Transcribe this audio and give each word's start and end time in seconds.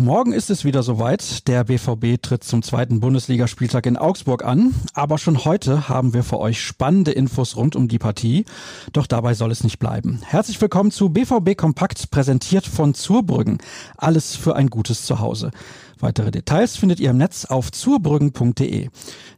Morgen 0.00 0.32
ist 0.32 0.48
es 0.48 0.64
wieder 0.64 0.84
soweit. 0.84 1.48
Der 1.48 1.64
BVB 1.64 2.22
tritt 2.22 2.44
zum 2.44 2.62
zweiten 2.62 3.00
Bundesligaspieltag 3.00 3.84
in 3.84 3.96
Augsburg 3.96 4.44
an. 4.44 4.72
Aber 4.94 5.18
schon 5.18 5.44
heute 5.44 5.88
haben 5.88 6.14
wir 6.14 6.22
für 6.22 6.38
euch 6.38 6.62
spannende 6.62 7.10
Infos 7.10 7.56
rund 7.56 7.74
um 7.74 7.88
die 7.88 7.98
Partie. 7.98 8.44
Doch 8.92 9.08
dabei 9.08 9.34
soll 9.34 9.50
es 9.50 9.64
nicht 9.64 9.80
bleiben. 9.80 10.20
Herzlich 10.24 10.60
willkommen 10.60 10.92
zu 10.92 11.08
BVB 11.08 11.56
Kompakt, 11.56 12.12
präsentiert 12.12 12.64
von 12.64 12.94
Zurbrüggen. 12.94 13.58
Alles 13.96 14.36
für 14.36 14.54
ein 14.54 14.70
gutes 14.70 15.04
Zuhause. 15.04 15.50
Weitere 15.98 16.30
Details 16.30 16.76
findet 16.76 17.00
ihr 17.00 17.10
im 17.10 17.16
Netz 17.16 17.44
auf 17.46 17.72
zurbrüggen.de. 17.72 18.90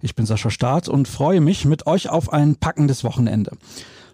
Ich 0.03 0.15
bin 0.15 0.27
Sascha 0.27 0.51
Staat 0.51 0.91
und 0.91 1.09
freue 1.09 1.41
mich 1.41 1.65
mit 1.65 1.87
euch 1.87 2.11
auf 2.11 2.35
ein 2.35 2.57
packendes 2.57 3.03
Wochenende. 3.03 3.53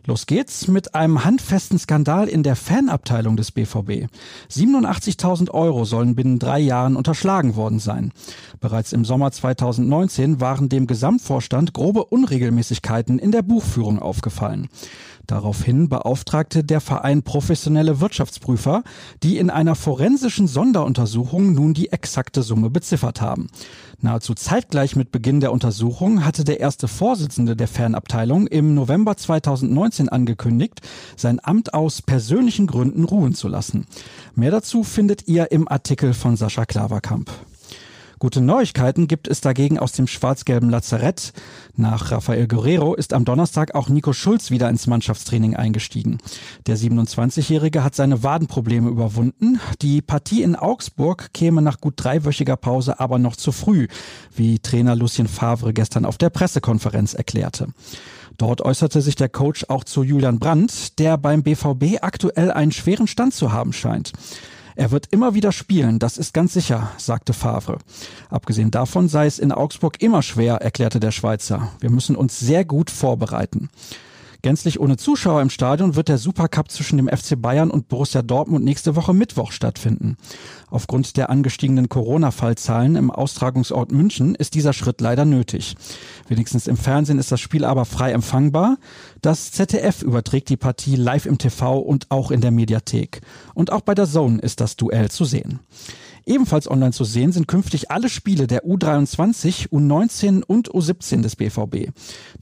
Los 0.08 0.26
geht's 0.26 0.68
mit 0.68 0.94
einem 0.94 1.24
handfesten 1.24 1.80
Skandal 1.80 2.28
in 2.28 2.44
der 2.44 2.54
Fanabteilung 2.54 3.36
des 3.36 3.50
BVB. 3.50 4.06
87.000 4.48 5.50
Euro 5.50 5.84
sollen 5.84 6.14
binnen 6.14 6.38
drei 6.38 6.60
Jahren 6.60 6.94
unterschlagen 6.94 7.56
worden 7.56 7.80
sein. 7.80 8.12
Bereits 8.60 8.92
im 8.92 9.04
Sommer 9.04 9.32
2019 9.32 10.40
waren 10.40 10.68
dem 10.68 10.86
Gesamtvorstand 10.86 11.72
grobe 11.72 12.04
Unregelmäßigkeiten 12.04 13.18
in 13.18 13.32
der 13.32 13.42
Buchführung 13.42 13.98
aufgefallen. 13.98 14.68
Daraufhin 15.26 15.88
beauftragte 15.88 16.62
der 16.62 16.80
Verein 16.80 17.24
professionelle 17.24 18.00
Wirtschaftsprüfer, 18.00 18.84
die 19.24 19.38
in 19.38 19.50
einer 19.50 19.74
forensischen 19.74 20.46
Sonderuntersuchung 20.46 21.52
nun 21.52 21.74
die 21.74 21.90
exakte 21.90 22.42
Summe 22.42 22.70
beziffert 22.70 23.20
haben. 23.20 23.48
Nahezu 24.00 24.34
zeitgleich 24.34 24.94
mit 24.94 25.10
Beginn 25.10 25.40
der 25.40 25.52
Untersuchung 25.52 26.24
hatte 26.24 26.44
der 26.44 26.60
erste 26.60 26.86
Vorsitzende 26.86 27.56
der 27.56 27.66
Fernabteilung 27.66 28.46
im 28.46 28.74
November 28.74 29.16
2019 29.96 30.08
angekündigt, 30.08 30.80
sein 31.16 31.40
Amt 31.42 31.74
aus 31.74 32.02
persönlichen 32.02 32.66
Gründen 32.66 33.04
ruhen 33.04 33.34
zu 33.34 33.48
lassen. 33.48 33.86
Mehr 34.34 34.50
dazu 34.50 34.84
findet 34.84 35.26
ihr 35.28 35.50
im 35.50 35.68
Artikel 35.68 36.14
von 36.14 36.36
Sascha 36.36 36.66
Klaverkamp. 36.66 37.30
Gute 38.18 38.40
Neuigkeiten 38.40 39.08
gibt 39.08 39.28
es 39.28 39.42
dagegen 39.42 39.78
aus 39.78 39.92
dem 39.92 40.06
schwarz-gelben 40.06 40.70
Lazarett. 40.70 41.34
Nach 41.76 42.10
Rafael 42.10 42.46
Guerrero 42.48 42.94
ist 42.94 43.12
am 43.12 43.26
Donnerstag 43.26 43.74
auch 43.74 43.90
Nico 43.90 44.14
Schulz 44.14 44.50
wieder 44.50 44.70
ins 44.70 44.86
Mannschaftstraining 44.86 45.54
eingestiegen. 45.54 46.16
Der 46.66 46.78
27-Jährige 46.78 47.84
hat 47.84 47.94
seine 47.94 48.22
Wadenprobleme 48.22 48.88
überwunden. 48.88 49.60
Die 49.82 50.00
Partie 50.00 50.42
in 50.42 50.56
Augsburg 50.56 51.34
käme 51.34 51.60
nach 51.60 51.78
gut 51.78 51.94
dreiwöchiger 51.98 52.56
Pause 52.56 53.00
aber 53.00 53.18
noch 53.18 53.36
zu 53.36 53.52
früh, 53.52 53.86
wie 54.34 54.60
Trainer 54.60 54.96
Lucien 54.96 55.28
Favre 55.28 55.74
gestern 55.74 56.06
auf 56.06 56.16
der 56.16 56.30
Pressekonferenz 56.30 57.12
erklärte. 57.12 57.68
Dort 58.38 58.60
äußerte 58.60 59.00
sich 59.00 59.16
der 59.16 59.28
Coach 59.28 59.64
auch 59.68 59.84
zu 59.84 60.02
Julian 60.02 60.38
Brandt, 60.38 60.98
der 60.98 61.16
beim 61.16 61.42
BVB 61.42 62.02
aktuell 62.02 62.50
einen 62.50 62.72
schweren 62.72 63.06
Stand 63.06 63.34
zu 63.34 63.52
haben 63.52 63.72
scheint. 63.72 64.12
Er 64.74 64.90
wird 64.90 65.06
immer 65.10 65.34
wieder 65.34 65.52
spielen, 65.52 65.98
das 65.98 66.18
ist 66.18 66.34
ganz 66.34 66.52
sicher, 66.52 66.90
sagte 66.98 67.32
Favre. 67.32 67.78
Abgesehen 68.28 68.70
davon 68.70 69.08
sei 69.08 69.24
es 69.24 69.38
in 69.38 69.50
Augsburg 69.50 70.02
immer 70.02 70.20
schwer, 70.20 70.56
erklärte 70.56 71.00
der 71.00 71.12
Schweizer. 71.12 71.72
Wir 71.80 71.90
müssen 71.90 72.14
uns 72.14 72.38
sehr 72.38 72.66
gut 72.66 72.90
vorbereiten. 72.90 73.70
Gänzlich 74.42 74.80
ohne 74.80 74.96
Zuschauer 74.96 75.42
im 75.42 75.50
Stadion 75.50 75.96
wird 75.96 76.08
der 76.08 76.18
Supercup 76.18 76.70
zwischen 76.70 76.96
dem 76.96 77.08
FC 77.08 77.40
Bayern 77.40 77.70
und 77.70 77.88
Borussia 77.88 78.22
Dortmund 78.22 78.64
nächste 78.64 78.96
Woche 78.96 79.14
Mittwoch 79.14 79.52
stattfinden. 79.52 80.16
Aufgrund 80.68 81.16
der 81.16 81.30
angestiegenen 81.30 81.88
Corona-Fallzahlen 81.88 82.96
im 82.96 83.10
Austragungsort 83.10 83.92
München 83.92 84.34
ist 84.34 84.54
dieser 84.54 84.72
Schritt 84.72 85.00
leider 85.00 85.24
nötig. 85.24 85.76
Wenigstens 86.28 86.66
im 86.66 86.76
Fernsehen 86.76 87.18
ist 87.18 87.32
das 87.32 87.40
Spiel 87.40 87.64
aber 87.64 87.84
frei 87.84 88.12
empfangbar. 88.12 88.76
Das 89.22 89.52
ZDF 89.52 90.02
überträgt 90.02 90.48
die 90.48 90.56
Partie 90.56 90.96
live 90.96 91.26
im 91.26 91.38
TV 91.38 91.78
und 91.78 92.10
auch 92.10 92.30
in 92.30 92.40
der 92.40 92.50
Mediathek. 92.50 93.20
Und 93.54 93.72
auch 93.72 93.82
bei 93.82 93.94
der 93.94 94.06
Zone 94.06 94.40
ist 94.40 94.60
das 94.60 94.76
Duell 94.76 95.10
zu 95.10 95.24
sehen. 95.24 95.60
Ebenfalls 96.28 96.68
online 96.68 96.90
zu 96.90 97.04
sehen 97.04 97.30
sind 97.30 97.46
künftig 97.46 97.92
alle 97.92 98.08
Spiele 98.08 98.48
der 98.48 98.64
U23, 98.64 99.68
U19 99.68 100.42
und 100.42 100.68
U17 100.68 101.22
des 101.22 101.36
BVB. 101.36 101.92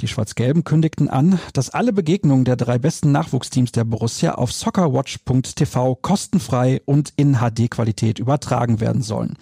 Die 0.01 0.09
Schwarz-Gelben 0.09 0.65
kündigten 0.65 1.11
an, 1.11 1.39
dass 1.53 1.69
alle 1.69 1.93
Begegnungen 1.93 2.47
der 2.47 2.57
drei 2.57 2.79
besten 2.79 3.13
Nachwuchsteams 3.13 3.73
der 3.73 3.85
Borussia 3.85 4.37
auf 4.37 4.53
soccerwatch.tv 4.53 5.97
kostenfrei 5.97 6.81
und 6.87 7.13
in 7.17 7.37
HD-Qualität 7.37 8.19
übertragen 8.19 8.81
werden 8.81 9.03
sollen. 9.03 9.37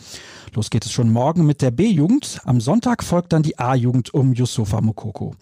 Los 0.54 0.70
geht 0.70 0.86
es 0.86 0.90
schon 0.90 1.12
morgen 1.12 1.46
mit 1.46 1.62
der 1.62 1.70
B-Jugend. 1.70 2.40
Am 2.44 2.60
Sonntag 2.60 3.04
folgt 3.04 3.32
dann 3.32 3.44
die 3.44 3.60
A-Jugend 3.60 4.12
um 4.12 4.34
Yusufa 4.34 4.80
Mukoko 4.80 5.36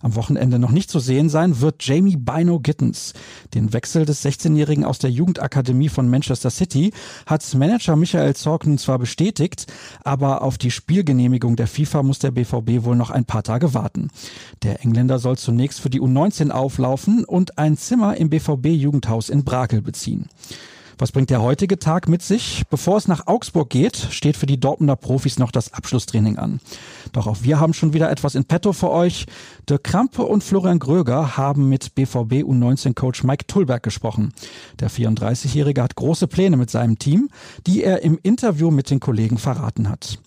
am 0.00 0.14
Wochenende 0.14 0.58
noch 0.58 0.70
nicht 0.70 0.90
zu 0.90 0.98
sehen 0.98 1.28
sein, 1.28 1.60
wird 1.60 1.84
Jamie 1.84 2.16
Bino 2.16 2.60
Gittens. 2.60 3.14
Den 3.54 3.72
Wechsel 3.72 4.04
des 4.04 4.24
16-Jährigen 4.24 4.84
aus 4.84 4.98
der 4.98 5.10
Jugendakademie 5.10 5.88
von 5.88 6.08
Manchester 6.08 6.50
City 6.50 6.92
hat 7.26 7.54
Manager 7.54 7.96
Michael 7.96 8.34
Zorc 8.34 8.66
nun 8.66 8.78
zwar 8.78 8.98
bestätigt, 8.98 9.66
aber 10.04 10.42
auf 10.42 10.58
die 10.58 10.70
Spielgenehmigung 10.70 11.56
der 11.56 11.66
FIFA 11.66 12.02
muss 12.02 12.18
der 12.18 12.30
BVB 12.30 12.84
wohl 12.84 12.96
noch 12.96 13.10
ein 13.10 13.24
paar 13.24 13.42
Tage 13.42 13.74
warten. 13.74 14.08
Der 14.62 14.84
Engländer 14.84 15.18
soll 15.18 15.38
zunächst 15.38 15.80
für 15.80 15.90
die 15.90 16.00
U19 16.00 16.50
auflaufen 16.50 17.24
und 17.24 17.58
ein 17.58 17.76
Zimmer 17.76 18.16
im 18.16 18.30
BVB-Jugendhaus 18.30 19.28
in 19.28 19.44
Brakel 19.44 19.82
beziehen. 19.82 20.28
Was 21.00 21.12
bringt 21.12 21.30
der 21.30 21.42
heutige 21.42 21.78
Tag 21.78 22.08
mit 22.08 22.22
sich? 22.22 22.64
Bevor 22.70 22.96
es 22.96 23.06
nach 23.06 23.28
Augsburg 23.28 23.70
geht, 23.70 23.96
steht 23.96 24.36
für 24.36 24.46
die 24.46 24.58
Dortmunder 24.58 24.96
Profis 24.96 25.38
noch 25.38 25.52
das 25.52 25.72
Abschlusstraining 25.72 26.38
an. 26.38 26.58
Doch 27.12 27.28
auch 27.28 27.36
wir 27.42 27.60
haben 27.60 27.72
schon 27.72 27.92
wieder 27.92 28.10
etwas 28.10 28.34
in 28.34 28.44
petto 28.44 28.72
für 28.72 28.90
euch. 28.90 29.26
Dirk 29.68 29.84
Krampe 29.84 30.24
und 30.24 30.42
Florian 30.42 30.80
Gröger 30.80 31.36
haben 31.36 31.68
mit 31.68 31.94
BVB 31.94 32.42
U19-Coach 32.42 33.22
Mike 33.22 33.46
Tullberg 33.46 33.84
gesprochen. 33.84 34.32
Der 34.80 34.90
34-Jährige 34.90 35.84
hat 35.84 35.94
große 35.94 36.26
Pläne 36.26 36.56
mit 36.56 36.68
seinem 36.68 36.98
Team, 36.98 37.28
die 37.68 37.84
er 37.84 38.02
im 38.02 38.18
Interview 38.20 38.72
mit 38.72 38.90
den 38.90 38.98
Kollegen 38.98 39.38
verraten 39.38 39.88
hat. 39.88 40.18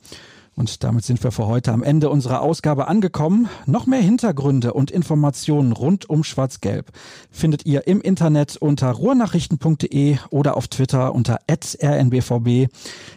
Und 0.56 0.84
damit 0.84 1.06
sind 1.06 1.23
wir 1.23 1.31
für 1.31 1.47
heute 1.47 1.72
am 1.72 1.81
Ende 1.81 2.09
unserer 2.09 2.41
Ausgabe 2.41 2.88
angekommen. 2.88 3.47
Noch 3.66 3.88
mehr 3.88 4.01
Hintergründe 4.01 4.73
und 4.73 4.91
Informationen 4.91 5.72
rund 5.72 6.09
um 6.09 6.23
Schwarz-Gelb 6.23 6.91
findet 7.31 7.66
ihr 7.66 7.88
im 7.88 8.01
Internet 8.01 8.57
unter 8.57 8.91
ruhrnachrichten.de 8.91 10.17
oder 10.29 10.57
auf 10.57 10.67
Twitter 10.67 11.16
unter 11.16 11.40
rnbvb. 11.50 12.67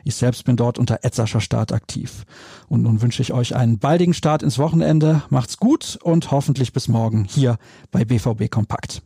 Ich 0.05 0.15
selbst 0.15 0.44
bin 0.44 0.56
dort 0.56 0.78
unter 0.78 1.00
Start 1.25 1.73
aktiv. 1.73 2.25
Und 2.69 2.83
nun 2.83 3.03
wünsche 3.03 3.21
ich 3.21 3.33
euch 3.33 3.56
einen 3.56 3.78
baldigen 3.78 4.15
Start 4.15 4.43
ins 4.43 4.59
Wochenende. 4.59 5.23
Macht's 5.28 5.56
gut 5.56 5.99
und 6.03 6.31
hoffentlich 6.31 6.73
bis 6.73 6.87
morgen 6.87 7.25
hier 7.25 7.56
bei 7.91 8.05
BVB 8.05 8.49
Kompakt. 8.49 9.03